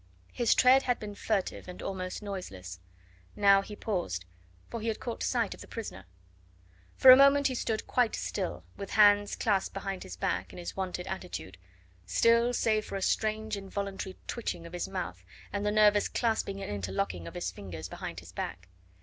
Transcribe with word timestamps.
His 0.33 0.55
tread 0.55 0.81
had 0.81 0.99
been 0.99 1.13
furtive 1.13 1.67
and 1.67 1.79
almost 1.79 2.23
noiseless. 2.23 2.79
Now 3.35 3.61
he 3.61 3.75
paused, 3.75 4.25
for 4.67 4.81
he 4.81 4.87
had 4.87 4.99
caught 4.99 5.21
sight 5.21 5.53
of 5.53 5.61
the 5.61 5.67
prisoner. 5.67 6.07
For 6.95 7.11
a 7.11 7.15
moment 7.15 7.45
he 7.45 7.53
stood 7.53 7.85
quite 7.85 8.15
still, 8.15 8.63
with 8.75 8.89
hands 8.93 9.35
clasped 9.35 9.75
behind 9.75 10.01
his 10.01 10.15
back 10.17 10.51
in 10.51 10.57
his 10.57 10.75
wonted 10.75 11.05
attitude 11.05 11.59
still 12.07 12.51
save 12.51 12.83
for 12.85 12.95
a 12.95 13.01
strange, 13.03 13.55
involuntary 13.55 14.17
twitching 14.25 14.65
of 14.65 14.73
his 14.73 14.87
mouth, 14.87 15.23
and 15.53 15.63
the 15.63 15.69
nervous 15.71 16.07
clasping 16.07 16.63
and 16.63 16.71
interlocking 16.71 17.27
of 17.27 17.35
his 17.35 17.51
fingers 17.51 17.87
behind 17.87 18.21
his 18.21 18.31
back. 18.31 18.69